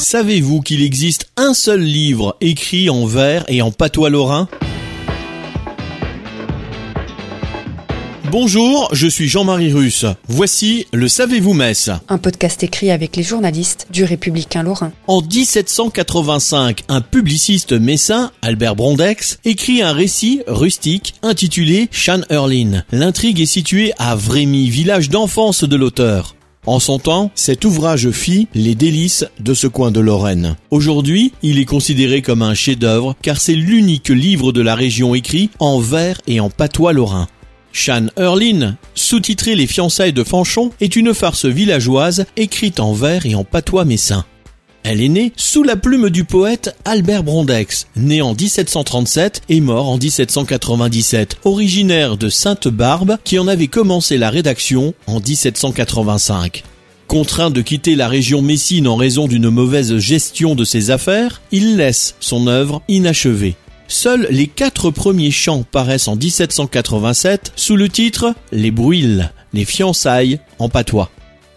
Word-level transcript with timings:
Savez-vous 0.00 0.62
qu'il 0.62 0.82
existe 0.82 1.26
un 1.36 1.52
seul 1.52 1.82
livre 1.82 2.34
écrit 2.40 2.88
en 2.88 3.04
vers 3.04 3.44
et 3.48 3.60
en 3.60 3.70
patois 3.70 4.08
lorrain? 4.08 4.48
Bonjour, 8.30 8.88
je 8.92 9.06
suis 9.06 9.28
Jean-Marie 9.28 9.74
Russe. 9.74 10.06
Voici 10.26 10.86
le 10.94 11.06
Savez-vous 11.06 11.52
Metz 11.52 11.90
Un 12.08 12.16
podcast 12.16 12.62
écrit 12.62 12.90
avec 12.90 13.14
les 13.14 13.22
journalistes 13.22 13.88
du 13.90 14.04
Républicain 14.04 14.62
Lorrain. 14.62 14.92
En 15.06 15.20
1785, 15.20 16.84
un 16.88 17.02
publiciste 17.02 17.72
messin, 17.72 18.32
Albert 18.40 18.76
Brondex, 18.76 19.38
écrit 19.44 19.82
un 19.82 19.92
récit 19.92 20.40
rustique 20.46 21.14
intitulé 21.22 21.88
Shan 21.92 22.22
Erlin. 22.30 22.84
L'intrigue 22.90 23.40
est 23.40 23.46
située 23.46 23.92
à 23.98 24.16
Vrémy, 24.16 24.70
village 24.70 25.10
d'enfance 25.10 25.62
de 25.62 25.76
l'auteur. 25.76 26.36
En 26.66 26.78
son 26.78 26.98
temps, 26.98 27.30
cet 27.34 27.64
ouvrage 27.64 28.10
fit 28.10 28.46
les 28.54 28.74
délices 28.74 29.24
de 29.40 29.54
ce 29.54 29.66
coin 29.66 29.90
de 29.90 30.00
Lorraine. 30.00 30.56
Aujourd'hui, 30.70 31.32
il 31.42 31.58
est 31.58 31.64
considéré 31.64 32.20
comme 32.20 32.42
un 32.42 32.52
chef-d'œuvre 32.52 33.16
car 33.22 33.40
c'est 33.40 33.54
l'unique 33.54 34.10
livre 34.10 34.52
de 34.52 34.60
la 34.60 34.74
région 34.74 35.14
écrit 35.14 35.48
en 35.58 35.80
vers 35.80 36.20
et 36.26 36.38
en 36.38 36.50
patois 36.50 36.92
lorrain. 36.92 37.28
Shan 37.72 38.08
Erlin, 38.16 38.76
sous-titré 38.94 39.54
Les 39.54 39.66
fiançailles 39.66 40.12
de 40.12 40.24
Fanchon, 40.24 40.70
est 40.80 40.96
une 40.96 41.14
farce 41.14 41.46
villageoise 41.46 42.26
écrite 42.36 42.78
en 42.78 42.92
vers 42.92 43.24
et 43.24 43.34
en 43.34 43.44
patois 43.44 43.86
messin. 43.86 44.26
Elle 44.82 45.02
est 45.02 45.08
née 45.08 45.32
sous 45.36 45.62
la 45.62 45.76
plume 45.76 46.08
du 46.08 46.24
poète 46.24 46.74
Albert 46.84 47.22
Brondex, 47.22 47.86
né 47.96 48.22
en 48.22 48.34
1737 48.34 49.42
et 49.48 49.60
mort 49.60 49.88
en 49.88 49.98
1797, 49.98 51.38
originaire 51.44 52.16
de 52.16 52.28
Sainte-Barbe 52.28 53.18
qui 53.22 53.38
en 53.38 53.46
avait 53.46 53.66
commencé 53.66 54.16
la 54.16 54.30
rédaction 54.30 54.94
en 55.06 55.20
1785. 55.20 56.64
Contraint 57.08 57.50
de 57.50 57.60
quitter 57.60 57.94
la 57.94 58.08
région 58.08 58.40
Messine 58.40 58.88
en 58.88 58.96
raison 58.96 59.26
d'une 59.26 59.50
mauvaise 59.50 59.98
gestion 59.98 60.54
de 60.54 60.64
ses 60.64 60.90
affaires, 60.90 61.42
il 61.52 61.76
laisse 61.76 62.14
son 62.20 62.46
œuvre 62.46 62.82
inachevée. 62.88 63.56
Seuls 63.88 64.28
les 64.30 64.46
quatre 64.46 64.90
premiers 64.90 65.32
chants 65.32 65.64
paraissent 65.70 66.08
en 66.08 66.16
1787 66.16 67.52
sous 67.56 67.76
le 67.76 67.88
titre 67.88 68.34
Les 68.52 68.70
Bruils, 68.70 69.28
les 69.52 69.64
fiançailles 69.64 70.38
en 70.58 70.68
patois. 70.68 71.10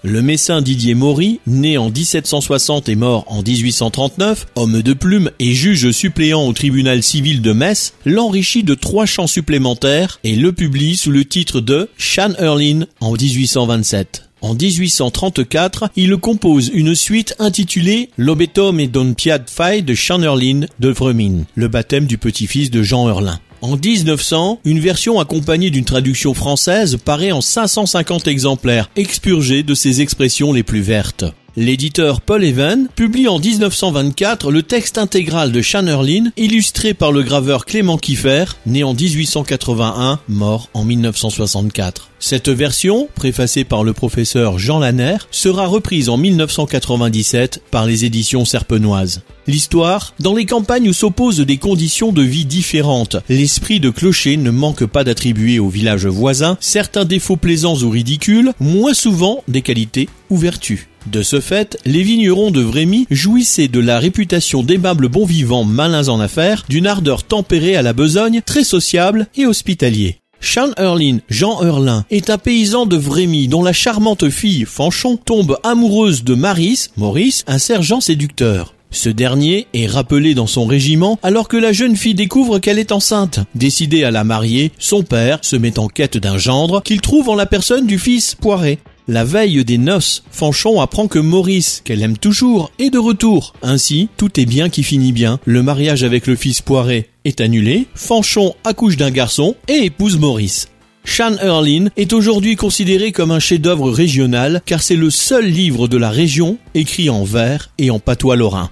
Le 0.06 0.22
messin 0.22 0.62
Didier 0.62 0.96
Maury, 0.96 1.40
né 1.48 1.78
en 1.78 1.90
1760 1.90 2.90
et 2.90 2.96
mort 2.96 3.24
en 3.28 3.42
1839, 3.42 4.48
homme 4.56 4.82
de 4.82 4.92
plume 4.92 5.32
et 5.40 5.54
juge 5.54 5.92
suppléant 5.92 6.46
au 6.46 6.52
tribunal 6.52 7.02
civil 7.02 7.42
de 7.42 7.54
Metz, 7.54 7.94
l'enrichit 8.06 8.64
de 8.64 8.76
trois 8.76 9.06
chants 9.06 9.28
supplémentaires 9.28 10.20
et 10.26 10.36
le 10.36 10.52
publie 10.52 10.98
sous 10.98 11.10
le 11.12 11.24
titre 11.24 11.62
de 11.62 11.88
Shan 11.98 12.34
Erlin 12.38 12.86
en 13.00 13.14
1827. 13.14 14.28
En 14.42 14.56
1834, 14.56 15.92
il 15.96 16.18
compose 16.18 16.70
une 16.74 16.96
suite 16.96 17.34
intitulée 17.40 18.10
L'Obetom 18.18 18.82
et 18.82 18.88
Don 18.88 19.14
Piad 19.14 19.50
Fai 19.50 19.82
de 19.82 19.96
Erlin 20.22 20.66
de 20.80 20.90
Vremine, 20.90 21.46
le 21.56 21.70
baptême 21.70 22.08
du 22.08 22.18
petit-fils 22.18 22.70
de 22.70 22.84
Jean 22.84 23.08
Erlin. 23.08 23.40
En 23.64 23.78
1900, 23.78 24.60
une 24.66 24.82
version 24.82 25.22
accompagnée 25.22 25.70
d'une 25.70 25.86
traduction 25.86 26.34
française 26.34 26.98
paraît 26.98 27.32
en 27.32 27.40
550 27.40 28.28
exemplaires, 28.28 28.90
expurgée 28.98 29.64
de 29.64 29.74
ses 29.74 30.02
expressions 30.02 30.52
les 30.52 30.64
plus 30.64 30.82
vertes. 30.82 31.24
L'éditeur 31.56 32.20
Paul 32.20 32.44
Even 32.44 32.90
publie 32.94 33.30
en 33.30 33.40
1924 33.40 34.52
le 34.52 34.64
texte 34.64 34.98
intégral 34.98 35.54
de 35.54 35.62
Channerlin, 35.62 36.32
illustré 36.36 36.94
par 36.94 37.14
le 37.14 37.24
graveur 37.24 37.66
Clément 37.66 37.98
Kiffer, 37.98 38.46
né 38.66 38.84
en 38.84 38.94
1881, 38.94 40.20
mort 40.28 40.68
en 40.74 40.84
1964. 40.84 42.10
Cette 42.20 42.50
version, 42.50 43.08
préfacée 43.16 43.64
par 43.64 43.86
le 43.86 43.94
professeur 43.94 44.60
Jean 44.60 44.80
Lanner, 44.80 45.18
sera 45.32 45.68
reprise 45.68 46.10
en 46.10 46.18
1997 46.18 47.62
par 47.72 47.86
les 47.86 48.04
éditions 48.04 48.44
Serpenoises. 48.44 49.22
L'histoire, 49.46 50.14
dans 50.20 50.36
les 50.36 50.46
campagnes 50.46 50.88
où 50.88 50.94
s'opposent 50.94 51.42
des 51.42 51.58
conditions 51.58 52.14
de 52.14 52.22
vie 52.22 52.46
différentes, 52.46 53.18
l'esprit 53.28 53.82
de 53.82 53.90
clocher 53.90 54.38
ne 54.38 54.52
manque 54.52 54.86
pas 54.86 55.04
d'attribuer 55.04 55.60
aux 55.60 55.68
villages 55.68 56.06
voisins 56.06 56.58
certains 56.62 57.04
défauts 57.04 57.36
plaisants 57.36 57.76
ou 57.84 57.90
ridicules, 57.90 58.54
moins 58.62 58.94
souvent 58.94 59.44
des 59.50 59.62
qualités 59.62 60.08
ou 60.30 60.38
vertus. 60.38 60.88
De 61.08 61.22
ce 61.22 61.42
fait, 61.42 61.78
les 61.84 62.04
vignerons 62.04 62.52
de 62.52 62.62
Vrémy 62.62 63.06
jouissaient 63.12 63.68
de 63.68 63.82
la 63.82 64.00
réputation 64.00 64.64
d'aimables 64.64 65.10
bons 65.10 65.26
vivants 65.26 65.66
malins 65.66 66.08
en 66.08 66.22
affaires, 66.22 66.64
d'une 66.70 66.88
ardeur 66.88 67.24
tempérée 67.24 67.76
à 67.76 67.82
la 67.82 67.92
besogne, 67.92 68.42
très 68.46 68.64
sociable 68.64 69.28
et 69.36 69.46
hospitalier. 69.46 70.20
Charles 70.40 70.74
Erlin, 70.78 71.20
Jean 71.30 71.64
Erlin, 71.64 72.06
est 72.10 72.30
un 72.30 72.38
paysan 72.38 72.86
de 72.86 72.98
Vrémy 72.98 73.48
dont 73.48 73.64
la 73.64 73.72
charmante 73.72 74.30
fille, 74.30 74.66
Fanchon, 74.66 75.18
tombe 75.18 75.58
amoureuse 75.64 76.24
de 76.24 76.36
Maris, 76.36 76.90
Maurice, 76.98 77.44
un 77.48 77.58
sergent 77.58 78.02
séducteur. 78.02 78.73
Ce 78.94 79.10
dernier 79.10 79.66
est 79.74 79.88
rappelé 79.88 80.36
dans 80.36 80.46
son 80.46 80.66
régiment 80.66 81.20
alors 81.24 81.48
que 81.48 81.58
la 81.58 81.74
jeune 81.74 81.96
fille 81.96 82.14
découvre 82.14 82.60
qu'elle 82.60 82.78
est 82.78 82.92
enceinte. 82.92 83.40
Décidé 83.56 84.04
à 84.04 84.12
la 84.12 84.24
marier, 84.24 84.72
son 84.78 85.02
père 85.02 85.40
se 85.42 85.56
met 85.56 85.80
en 85.80 85.88
quête 85.88 86.16
d'un 86.16 86.38
gendre 86.38 86.82
qu'il 86.84 87.02
trouve 87.02 87.28
en 87.28 87.36
la 87.36 87.48
personne 87.48 87.88
du 87.88 87.98
fils 87.98 88.36
Poiré. 88.36 88.78
La 89.08 89.26
veille 89.26 89.66
des 89.66 89.80
noces, 89.80 90.24
Fanchon 90.32 90.80
apprend 90.80 91.08
que 91.08 91.18
Maurice, 91.18 91.82
qu'elle 91.84 92.04
aime 92.04 92.20
toujours, 92.20 92.72
est 92.78 92.92
de 92.92 93.00
retour. 93.00 93.54
Ainsi, 93.64 94.10
tout 94.16 94.40
est 94.40 94.46
bien 94.46 94.70
qui 94.70 94.84
finit 94.84 95.12
bien. 95.12 95.40
Le 95.44 95.64
mariage 95.64 96.04
avec 96.04 96.28
le 96.28 96.36
fils 96.36 96.62
Poiré 96.62 97.10
est 97.26 97.42
annulé, 97.42 97.88
Fanchon 97.96 98.54
accouche 98.64 98.96
d'un 98.96 99.12
garçon 99.12 99.56
et 99.68 99.86
épouse 99.86 100.20
Maurice. 100.20 100.70
Shan 101.04 101.36
Erlin 101.42 101.88
est 101.98 102.14
aujourd'hui 102.14 102.56
considéré 102.56 103.12
comme 103.12 103.32
un 103.32 103.40
chef-d'œuvre 103.40 103.90
régional 103.90 104.62
car 104.68 104.84
c'est 104.84 104.96
le 104.96 105.10
seul 105.10 105.48
livre 105.48 105.88
de 105.88 105.98
la 105.98 106.12
région 106.12 106.58
écrit 106.76 107.10
en 107.10 107.24
vers 107.24 107.72
et 107.80 107.90
en 107.90 108.00
patois 108.00 108.36
lorrain. 108.36 108.70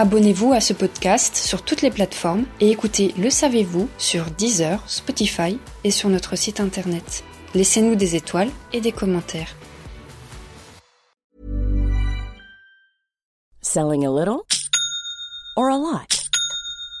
Abonnez-vous 0.00 0.52
à 0.52 0.60
ce 0.60 0.72
podcast 0.74 1.34
sur 1.34 1.62
toutes 1.62 1.82
les 1.82 1.90
plateformes 1.90 2.44
et 2.60 2.70
écoutez 2.70 3.12
Le 3.18 3.30
Savez-vous 3.30 3.88
sur 3.98 4.26
Deezer, 4.30 4.80
Spotify 4.88 5.58
et 5.82 5.90
sur 5.90 6.08
notre 6.08 6.36
site 6.36 6.60
internet. 6.60 7.24
Laissez-nous 7.52 7.96
des 7.96 8.14
étoiles 8.14 8.50
et 8.72 8.80
des 8.80 8.92
commentaires. 8.92 9.56
Selling 13.60 14.06
a 14.06 14.10
little 14.10 14.38
or 15.56 15.68
a 15.68 15.76
lot? 15.76 16.17